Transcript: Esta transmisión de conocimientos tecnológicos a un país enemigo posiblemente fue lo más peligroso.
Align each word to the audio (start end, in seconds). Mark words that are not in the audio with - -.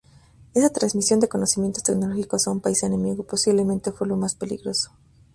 Esta 0.55 0.71
transmisión 0.71 1.19
de 1.19 1.29
conocimientos 1.29 1.83
tecnológicos 1.83 2.47
a 2.47 2.49
un 2.51 2.59
país 2.59 2.81
enemigo 2.81 3.21
posiblemente 3.21 3.91
fue 3.91 4.07
lo 4.07 4.17
más 4.17 4.33
peligroso. 4.33 4.89